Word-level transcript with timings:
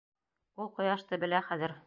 Ул 0.63 0.71
ҡояшты 0.79 1.23
белә 1.27 1.45
хәҙер. 1.51 1.79